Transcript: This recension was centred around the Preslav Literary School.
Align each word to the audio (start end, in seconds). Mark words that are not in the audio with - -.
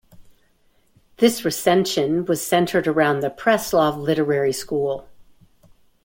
This 1.17 1.45
recension 1.45 2.25
was 2.25 2.43
centred 2.43 2.87
around 2.87 3.19
the 3.19 3.29
Preslav 3.29 3.99
Literary 4.01 4.51
School. 4.51 5.07